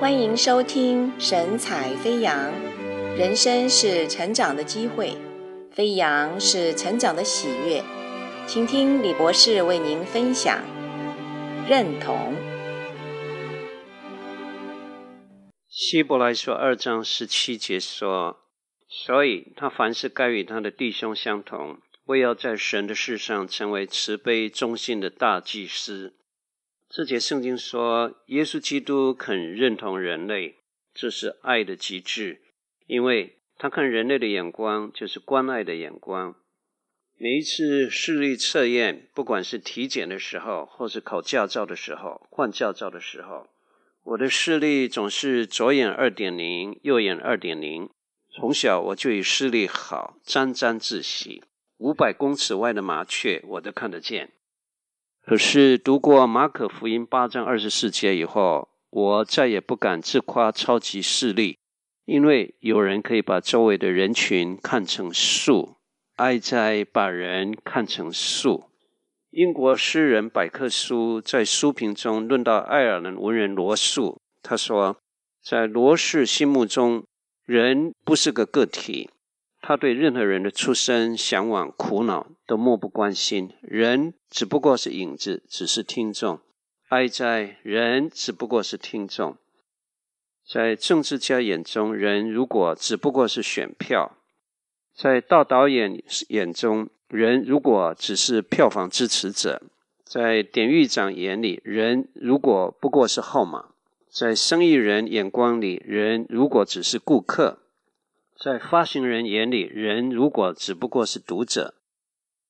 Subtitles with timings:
[0.00, 2.50] 欢迎收听神采飞扬，
[3.18, 5.14] 人生是成长的机会，
[5.70, 7.84] 飞扬是成长的喜悦。
[8.46, 10.64] 请听李博士为您分享
[11.68, 12.34] 认同。
[15.68, 18.38] 希伯来说二章十七节说
[18.88, 21.76] ：“所以他凡事该与他的弟兄相同，
[22.06, 26.14] 为要在神的事上成为慈悲忠信的大祭司。”
[26.92, 30.56] 这节圣经说，耶稣基督肯认同人类，
[30.92, 32.40] 这是爱的极致，
[32.88, 36.34] 因为他看人类的眼光就是关爱的眼光。
[37.16, 43.46] 每一次视力测验，不管是体检的时候，或是考驾照的时候，换驾照的时候，
[44.02, 47.88] 我的视力总是左眼二点零，右眼二点零。
[48.34, 51.44] 从小我就以视力好沾沾自喜，
[51.76, 54.32] 五百公尺外的麻雀我都看得见。
[55.22, 61.58] 可是读过马可福音八章二十四节以后，我再也不敢自夸超级视力，
[62.04, 65.76] 因为有人可以把周围的人群看成树，
[66.16, 68.64] 爱在把人看成树。
[69.30, 74.96] 英国诗人百科书在书评中论到爱尔兰文人罗素，他说，
[75.44, 77.04] 在罗氏心目中，
[77.44, 79.10] 人不是个个体。
[79.70, 86.40] 他对任何人的出生、向往、苦恼都漠不关心，人只不过是影子，只是听众。
[86.88, 89.36] 哀哉，人只不过是听众。
[90.44, 94.16] 在政治家眼中，人如果只不过是选票；
[94.92, 99.62] 在大导演眼中，人如果只是票房支持者；
[100.04, 103.72] 在典狱长眼里，人如果不过是号码；
[104.10, 107.58] 在生意人眼光里，人如果只是顾客。
[108.42, 111.74] 在发行人眼里，人如果只不过是读者；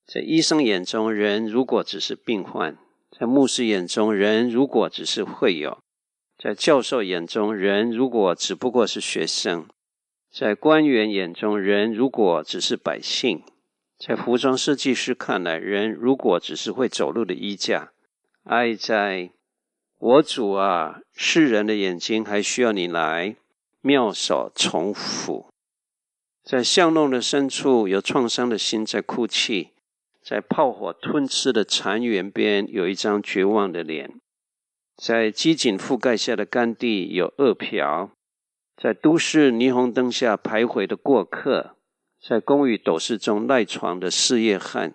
[0.06, 2.76] 在医生眼中，人如果只是病患；
[3.18, 5.80] 在牧师眼中，人如果只是会友；
[6.38, 9.64] 在教授眼中，人如果只不过是学生；
[10.32, 13.40] 在官员眼中，人如果只是百姓；
[13.98, 17.90] 在服装设计师看来，人如果只是会走路的衣架。
[18.44, 19.32] 哀哉，
[19.98, 21.00] 我主啊！
[21.12, 23.34] 世人的眼睛还需要你来
[23.80, 25.49] 妙手重抚。
[26.42, 29.72] 在巷弄的深处，有创伤的心在哭泣；
[30.22, 34.08] 在炮火吞吃的残垣边，有一张绝望的脸；
[34.96, 38.10] 在机井覆盖下的干地，有饿殍；
[38.76, 41.76] 在都市霓虹灯下徘徊的过客；
[42.20, 44.94] 在公寓斗室中赖床的失业汉；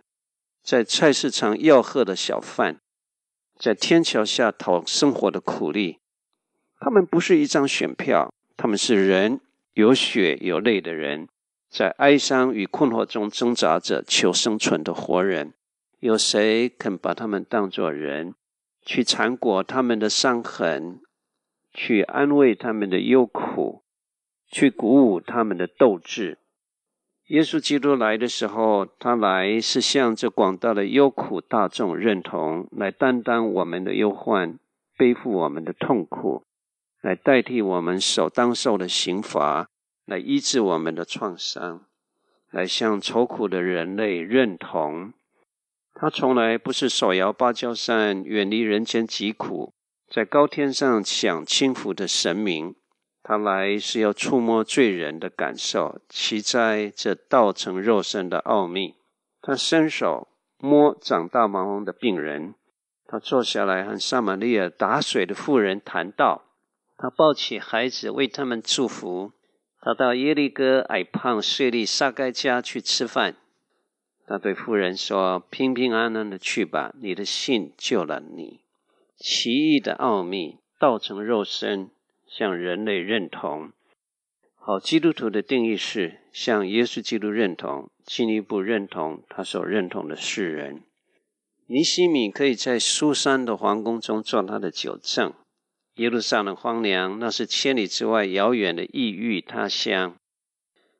[0.63, 2.77] 在菜市场吆喝的小贩；
[3.57, 5.99] 在天桥下讨生活的苦力。
[6.79, 9.39] 他们不是一张选票，他们是人，
[9.73, 11.27] 有血有泪的人。
[11.75, 15.53] 在哀伤与困惑中挣扎着求生存的活人，
[15.99, 18.33] 有谁肯把他们当作人，
[18.85, 21.01] 去缠裹他们的伤痕，
[21.73, 23.83] 去安慰他们的忧苦，
[24.47, 26.37] 去鼓舞他们的斗志？
[27.27, 34.57] 耶稣基督来的时候，他来是向这广大的忧苦大众认同，来担当我们的忧患，
[34.97, 36.43] 背负我们的痛苦，
[37.01, 39.67] 来代替我们所当受的刑罚。
[40.05, 41.85] 来医治我们的创伤，
[42.51, 45.13] 来向愁苦的人类认同。
[45.93, 49.73] 他从来不是手摇芭蕉扇，远离人间疾苦，
[50.07, 52.75] 在高天上享清福的神明。
[53.23, 58.95] 他来是要触摸罪人的感受，奇哉这道成肉身的奥秘。
[59.41, 60.27] 他伸手
[60.59, 62.53] 摸长大麻风的病人，
[63.07, 66.43] 他坐下来和撒玛利亚打水的妇人谈道，
[66.95, 69.31] 他抱起孩子为他们祝福。
[69.85, 73.35] 他到耶利哥矮胖税吏撒该家去吃饭，
[74.25, 78.61] 他对妇人说：“平平安安的去吧，你的信救了你。”
[79.15, 81.91] 奇异的奥秘，道成肉身，
[82.27, 83.73] 向人类认同。
[84.55, 90.81] 好，基督徒的定义是向耶稣基督认同，进一步认同他所认同的世人。
[91.67, 95.31] 尼西米可以在苏珊的皇宫中做他的酒政。
[95.95, 100.15] 耶路撒冷荒凉，那是千里之外遥远的异域他乡。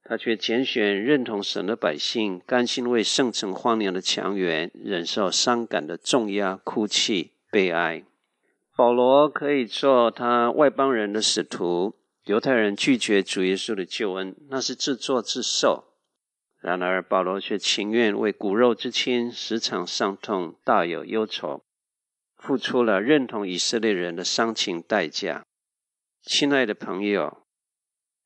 [0.06, 8.06] 他却拣选认同神的百姓，甘心为圣城荒凉的强援，忍受伤感的重压、哭泣、悲哀。
[8.78, 11.96] 保罗可以做他外邦人的使徒。
[12.26, 15.84] 犹太人拒绝主耶稣的救恩，那是自作自受。
[16.62, 21.62] 然而保罗却情愿为骨肉之亲，时常伤痛，大有忧愁。
[22.46, 25.46] 付出了认同以色列人的伤情代价。
[26.22, 27.40] 亲爱的朋友，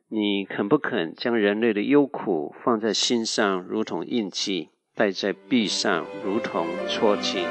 [0.10, 7.46] 你肯不肯将人类的忧苦放在心上，如同印记；戴在臂上，如同戳记？